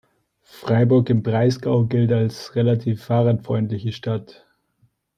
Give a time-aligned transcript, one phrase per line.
[0.63, 4.47] Freiburg im Breisgau gilt als relativ fahrradfreundliche Stadt.